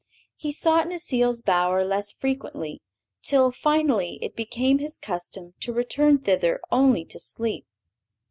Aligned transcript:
He 0.35 0.51
sought 0.51 0.87
Necile's 0.87 1.43
bower 1.43 1.85
less 1.85 2.11
frequently, 2.11 2.81
till 3.21 3.51
finally 3.51 4.17
it 4.23 4.35
became 4.35 4.79
his 4.79 4.97
custom 4.97 5.53
to 5.59 5.71
return 5.71 6.17
thither 6.17 6.59
only 6.71 7.05
to 7.05 7.19
sleep. 7.19 7.67